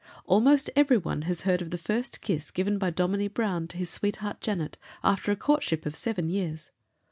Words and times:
Almost 0.25 0.71
every 0.75 0.97
one 0.97 1.21
has 1.29 1.41
heard 1.41 1.61
of 1.61 1.69
the 1.69 1.77
first 1.77 2.23
kiss 2.23 2.49
given 2.49 2.79
by 2.79 2.89
Dominie 2.89 3.27
Brown 3.27 3.67
to 3.67 3.77
his 3.77 3.91
sweetheart 3.91 4.41
Janet, 4.41 4.77
after 5.03 5.31
a 5.31 5.35
courtship 5.35 5.85
of 5.85 5.95
seven 5.95 6.27
years. 6.27 6.71